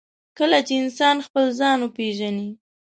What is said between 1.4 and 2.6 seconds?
ځان وپېژني.